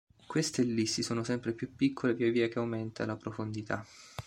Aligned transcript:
Queste 0.25 0.63
ellissi 0.63 1.03
sono 1.03 1.23
sempre 1.23 1.53
più 1.53 1.75
piccole 1.75 2.15
via 2.15 2.31
via 2.31 2.47
che 2.47 2.57
aumenta 2.57 3.05
la 3.05 3.15
profondità. 3.17 3.85